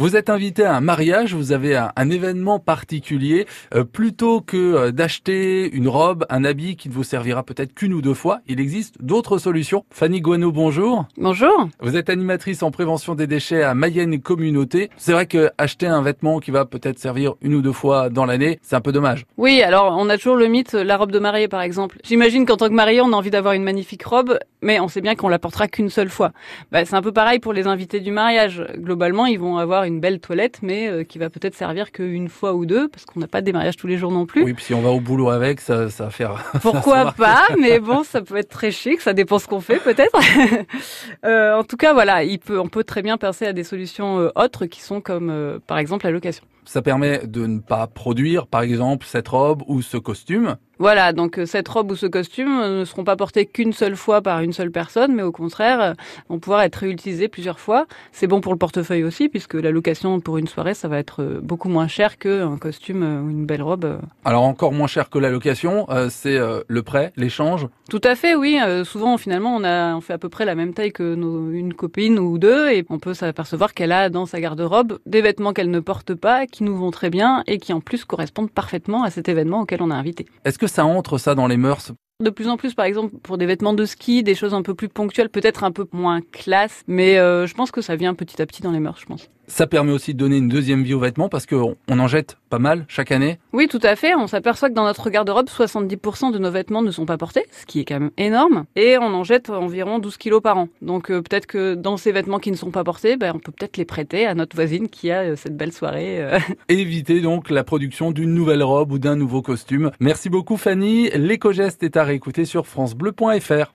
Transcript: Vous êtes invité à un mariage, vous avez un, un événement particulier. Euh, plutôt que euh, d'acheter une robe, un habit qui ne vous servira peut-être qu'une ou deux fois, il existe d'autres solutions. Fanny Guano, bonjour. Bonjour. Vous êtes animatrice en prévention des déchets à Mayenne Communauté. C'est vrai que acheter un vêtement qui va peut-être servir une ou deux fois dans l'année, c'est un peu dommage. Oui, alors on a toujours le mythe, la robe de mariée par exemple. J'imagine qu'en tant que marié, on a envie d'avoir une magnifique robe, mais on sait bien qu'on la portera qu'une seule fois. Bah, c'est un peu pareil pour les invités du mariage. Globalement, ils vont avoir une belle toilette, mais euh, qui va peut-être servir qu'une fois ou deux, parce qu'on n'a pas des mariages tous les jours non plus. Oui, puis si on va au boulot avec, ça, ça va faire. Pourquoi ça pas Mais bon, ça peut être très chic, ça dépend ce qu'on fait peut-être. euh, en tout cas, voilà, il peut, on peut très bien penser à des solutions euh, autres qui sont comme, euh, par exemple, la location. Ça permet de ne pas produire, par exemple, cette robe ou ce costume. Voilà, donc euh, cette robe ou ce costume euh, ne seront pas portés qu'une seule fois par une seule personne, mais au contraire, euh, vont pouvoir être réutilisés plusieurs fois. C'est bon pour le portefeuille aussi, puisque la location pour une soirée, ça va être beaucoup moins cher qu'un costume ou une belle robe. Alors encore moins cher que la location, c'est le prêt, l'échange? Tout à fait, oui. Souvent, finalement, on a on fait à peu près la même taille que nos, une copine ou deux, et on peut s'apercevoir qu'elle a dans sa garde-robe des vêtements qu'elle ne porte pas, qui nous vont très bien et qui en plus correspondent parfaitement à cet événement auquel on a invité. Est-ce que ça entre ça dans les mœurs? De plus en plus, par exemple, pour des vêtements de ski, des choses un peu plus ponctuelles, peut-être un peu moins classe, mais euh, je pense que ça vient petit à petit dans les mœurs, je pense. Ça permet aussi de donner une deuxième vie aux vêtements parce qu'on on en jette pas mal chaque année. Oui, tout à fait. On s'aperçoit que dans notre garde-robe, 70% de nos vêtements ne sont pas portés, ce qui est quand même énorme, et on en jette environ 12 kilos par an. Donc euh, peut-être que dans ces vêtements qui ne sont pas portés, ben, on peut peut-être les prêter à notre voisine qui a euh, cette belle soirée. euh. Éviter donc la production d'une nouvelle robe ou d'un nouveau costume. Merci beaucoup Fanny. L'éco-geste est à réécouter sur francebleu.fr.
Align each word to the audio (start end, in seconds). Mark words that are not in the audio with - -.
Vous 0.00 0.14
êtes 0.14 0.30
invité 0.30 0.62
à 0.62 0.76
un 0.76 0.80
mariage, 0.80 1.34
vous 1.34 1.50
avez 1.50 1.74
un, 1.74 1.90
un 1.96 2.08
événement 2.08 2.60
particulier. 2.60 3.46
Euh, 3.74 3.82
plutôt 3.82 4.40
que 4.40 4.56
euh, 4.56 4.92
d'acheter 4.92 5.68
une 5.72 5.88
robe, 5.88 6.24
un 6.30 6.44
habit 6.44 6.76
qui 6.76 6.88
ne 6.88 6.94
vous 6.94 7.02
servira 7.02 7.42
peut-être 7.42 7.74
qu'une 7.74 7.92
ou 7.92 8.00
deux 8.00 8.14
fois, 8.14 8.38
il 8.46 8.60
existe 8.60 9.02
d'autres 9.02 9.38
solutions. 9.38 9.84
Fanny 9.90 10.20
Guano, 10.20 10.52
bonjour. 10.52 11.06
Bonjour. 11.16 11.68
Vous 11.80 11.96
êtes 11.96 12.10
animatrice 12.10 12.62
en 12.62 12.70
prévention 12.70 13.16
des 13.16 13.26
déchets 13.26 13.64
à 13.64 13.74
Mayenne 13.74 14.20
Communauté. 14.20 14.88
C'est 14.98 15.10
vrai 15.10 15.26
que 15.26 15.50
acheter 15.58 15.88
un 15.88 16.00
vêtement 16.00 16.38
qui 16.38 16.52
va 16.52 16.64
peut-être 16.64 17.00
servir 17.00 17.34
une 17.42 17.56
ou 17.56 17.60
deux 17.60 17.72
fois 17.72 18.08
dans 18.08 18.24
l'année, 18.24 18.60
c'est 18.62 18.76
un 18.76 18.80
peu 18.80 18.92
dommage. 18.92 19.26
Oui, 19.36 19.62
alors 19.62 19.96
on 19.98 20.08
a 20.10 20.16
toujours 20.16 20.36
le 20.36 20.46
mythe, 20.46 20.74
la 20.74 20.96
robe 20.96 21.10
de 21.10 21.18
mariée 21.18 21.48
par 21.48 21.62
exemple. 21.62 21.98
J'imagine 22.04 22.46
qu'en 22.46 22.56
tant 22.56 22.68
que 22.68 22.72
marié, 22.72 23.00
on 23.00 23.12
a 23.12 23.16
envie 23.16 23.30
d'avoir 23.30 23.54
une 23.54 23.64
magnifique 23.64 24.04
robe, 24.04 24.38
mais 24.62 24.80
on 24.80 24.88
sait 24.88 25.00
bien 25.00 25.14
qu'on 25.14 25.28
la 25.28 25.38
portera 25.38 25.68
qu'une 25.68 25.90
seule 25.90 26.10
fois. 26.10 26.32
Bah, 26.72 26.84
c'est 26.84 26.94
un 26.94 27.02
peu 27.02 27.12
pareil 27.12 27.38
pour 27.38 27.52
les 27.52 27.66
invités 27.66 28.00
du 28.00 28.10
mariage. 28.10 28.64
Globalement, 28.76 29.26
ils 29.26 29.38
vont 29.38 29.58
avoir 29.58 29.84
une 29.84 30.00
belle 30.00 30.20
toilette, 30.20 30.58
mais 30.62 30.88
euh, 30.88 31.04
qui 31.04 31.18
va 31.18 31.30
peut-être 31.30 31.54
servir 31.54 31.92
qu'une 31.92 32.28
fois 32.28 32.54
ou 32.54 32.66
deux, 32.66 32.88
parce 32.88 33.04
qu'on 33.04 33.20
n'a 33.20 33.28
pas 33.28 33.40
des 33.40 33.52
mariages 33.52 33.76
tous 33.76 33.86
les 33.86 33.96
jours 33.96 34.12
non 34.12 34.26
plus. 34.26 34.42
Oui, 34.42 34.54
puis 34.54 34.64
si 34.64 34.74
on 34.74 34.80
va 34.80 34.90
au 34.90 35.00
boulot 35.00 35.30
avec, 35.30 35.60
ça, 35.60 35.90
ça 35.90 36.04
va 36.04 36.10
faire. 36.10 36.44
Pourquoi 36.62 37.04
ça 37.04 37.12
pas 37.12 37.46
Mais 37.58 37.80
bon, 37.80 38.02
ça 38.04 38.20
peut 38.20 38.36
être 38.36 38.48
très 38.48 38.70
chic, 38.70 39.00
ça 39.00 39.12
dépend 39.12 39.38
ce 39.38 39.46
qu'on 39.46 39.60
fait 39.60 39.78
peut-être. 39.78 40.18
euh, 41.24 41.56
en 41.56 41.64
tout 41.64 41.76
cas, 41.76 41.92
voilà, 41.92 42.24
il 42.24 42.38
peut, 42.38 42.58
on 42.58 42.68
peut 42.68 42.84
très 42.84 43.02
bien 43.02 43.16
penser 43.16 43.46
à 43.46 43.52
des 43.52 43.64
solutions 43.64 44.18
euh, 44.20 44.30
autres 44.34 44.66
qui 44.66 44.80
sont 44.80 45.00
comme, 45.00 45.30
euh, 45.30 45.58
par 45.66 45.78
exemple, 45.78 46.04
la 46.04 46.10
location. 46.10 46.44
Ça 46.64 46.82
permet 46.82 47.26
de 47.26 47.46
ne 47.46 47.60
pas 47.60 47.86
produire, 47.86 48.46
par 48.46 48.62
exemple, 48.62 49.06
cette 49.06 49.28
robe 49.28 49.62
ou 49.66 49.82
ce 49.82 49.96
costume. 49.96 50.56
Voilà, 50.78 51.12
donc 51.12 51.38
euh, 51.38 51.46
cette 51.46 51.68
robe 51.68 51.90
ou 51.90 51.96
ce 51.96 52.06
costume 52.06 52.60
euh, 52.60 52.80
ne 52.80 52.84
seront 52.84 53.02
pas 53.02 53.16
portés 53.16 53.46
qu'une 53.46 53.72
seule 53.72 53.96
fois 53.96 54.22
par 54.22 54.40
une 54.40 54.52
seule 54.52 54.70
personne, 54.70 55.12
mais 55.12 55.22
au 55.24 55.32
contraire, 55.32 55.80
euh, 55.80 55.92
vont 56.28 56.38
pouvoir 56.38 56.62
être 56.62 56.76
réutilisés 56.76 57.26
plusieurs 57.26 57.58
fois. 57.58 57.86
C'est 58.12 58.28
bon 58.28 58.40
pour 58.40 58.52
le 58.52 58.58
portefeuille 58.58 59.02
aussi, 59.02 59.28
puisque 59.28 59.54
la 59.54 59.72
location 59.72 60.20
pour 60.20 60.38
une 60.38 60.46
soirée, 60.46 60.74
ça 60.74 60.86
va 60.86 60.98
être 60.98 61.40
beaucoup 61.42 61.68
moins 61.68 61.88
cher 61.88 62.16
qu'un 62.16 62.56
costume 62.58 63.02
ou 63.02 63.30
une 63.30 63.44
belle 63.44 63.62
robe. 63.62 63.98
Alors 64.24 64.44
encore 64.44 64.72
moins 64.72 64.86
cher 64.86 65.10
que 65.10 65.18
la 65.18 65.30
location, 65.30 65.86
c'est 66.10 66.38
le 66.66 66.82
prêt, 66.82 67.12
l'échange? 67.16 67.66
Tout 67.90 68.00
à 68.04 68.14
fait, 68.14 68.34
oui. 68.34 68.58
Souvent, 68.84 69.16
finalement, 69.16 69.56
on 69.56 69.64
a 69.64 69.96
on 69.96 70.00
fait 70.00 70.12
à 70.12 70.18
peu 70.18 70.28
près 70.28 70.44
la 70.44 70.54
même 70.54 70.74
taille 70.74 70.92
que 70.92 71.14
nos, 71.14 71.50
une 71.50 71.74
copine 71.74 72.18
ou 72.18 72.38
deux, 72.38 72.68
et 72.70 72.84
on 72.88 72.98
peut 72.98 73.14
s'apercevoir 73.14 73.74
qu'elle 73.74 73.92
a 73.92 74.10
dans 74.10 74.26
sa 74.26 74.40
garde-robe 74.40 74.98
des 75.06 75.22
vêtements 75.22 75.52
qu'elle 75.52 75.70
ne 75.70 75.80
porte 75.80 76.14
pas, 76.14 76.46
qui 76.46 76.62
nous 76.62 76.76
vont 76.76 76.90
très 76.90 77.10
bien 77.10 77.42
et 77.46 77.58
qui 77.58 77.72
en 77.72 77.80
plus 77.80 78.04
correspondent 78.04 78.50
parfaitement 78.50 79.02
à 79.02 79.10
cet 79.10 79.28
événement 79.28 79.62
auquel 79.62 79.82
on 79.82 79.90
a 79.90 79.94
invité. 79.94 80.26
Est-ce 80.44 80.58
que 80.58 80.67
ça 80.68 80.84
entre 80.84 81.18
ça 81.18 81.34
dans 81.34 81.46
les 81.46 81.56
mœurs? 81.56 81.92
De 82.22 82.30
plus 82.30 82.48
en 82.48 82.56
plus, 82.56 82.74
par 82.74 82.84
exemple, 82.84 83.16
pour 83.18 83.38
des 83.38 83.46
vêtements 83.46 83.74
de 83.74 83.84
ski, 83.84 84.22
des 84.22 84.34
choses 84.34 84.52
un 84.52 84.62
peu 84.62 84.74
plus 84.74 84.88
ponctuelles, 84.88 85.28
peut-être 85.28 85.62
un 85.62 85.70
peu 85.70 85.86
moins 85.92 86.20
classe, 86.20 86.82
mais 86.88 87.18
euh, 87.18 87.46
je 87.46 87.54
pense 87.54 87.70
que 87.70 87.80
ça 87.80 87.94
vient 87.94 88.14
petit 88.14 88.42
à 88.42 88.46
petit 88.46 88.60
dans 88.60 88.72
les 88.72 88.80
mœurs, 88.80 88.98
je 89.00 89.06
pense. 89.06 89.30
Ça 89.48 89.66
permet 89.66 89.92
aussi 89.92 90.14
de 90.14 90.18
donner 90.18 90.36
une 90.36 90.48
deuxième 90.48 90.82
vie 90.82 90.94
aux 90.94 91.00
vêtements 91.00 91.28
parce 91.28 91.46
qu'on 91.46 91.74
on 91.88 91.98
en 91.98 92.06
jette 92.06 92.36
pas 92.50 92.58
mal 92.58 92.84
chaque 92.88 93.12
année. 93.12 93.38
Oui, 93.52 93.66
tout 93.68 93.80
à 93.82 93.96
fait. 93.96 94.14
On 94.14 94.26
s'aperçoit 94.26 94.68
que 94.68 94.74
dans 94.74 94.84
notre 94.84 95.10
garde-robe, 95.10 95.48
70% 95.48 96.32
de 96.32 96.38
nos 96.38 96.50
vêtements 96.50 96.82
ne 96.82 96.90
sont 96.90 97.06
pas 97.06 97.18
portés, 97.18 97.44
ce 97.50 97.66
qui 97.66 97.80
est 97.80 97.84
quand 97.84 97.98
même 97.98 98.10
énorme, 98.16 98.64
et 98.76 98.96
on 98.98 99.06
en 99.14 99.24
jette 99.24 99.50
environ 99.50 99.98
12 99.98 100.16
kilos 100.16 100.42
par 100.42 100.58
an. 100.58 100.68
Donc 100.82 101.10
euh, 101.10 101.22
peut-être 101.22 101.46
que 101.46 101.74
dans 101.74 101.96
ces 101.96 102.12
vêtements 102.12 102.38
qui 102.38 102.50
ne 102.50 102.56
sont 102.56 102.70
pas 102.70 102.84
portés, 102.84 103.16
ben, 103.16 103.32
on 103.34 103.38
peut 103.38 103.52
peut-être 103.52 103.76
les 103.76 103.84
prêter 103.84 104.26
à 104.26 104.34
notre 104.34 104.54
voisine 104.54 104.88
qui 104.88 105.10
a 105.10 105.20
euh, 105.22 105.36
cette 105.36 105.56
belle 105.56 105.72
soirée. 105.72 106.20
euh. 106.20 106.38
Éviter 106.68 107.20
donc 107.20 107.50
la 107.50 107.64
production 107.64 108.12
d'une 108.12 108.34
nouvelle 108.34 108.62
robe 108.62 108.92
ou 108.92 108.98
d'un 108.98 109.16
nouveau 109.16 109.42
costume. 109.42 109.90
Merci 110.00 110.28
beaucoup 110.30 110.56
Fanny. 110.56 111.10
L'éco-geste 111.14 111.82
est 111.82 111.96
à 111.96 112.04
réécouter 112.04 112.44
sur 112.44 112.66
francebleu.fr. 112.66 113.66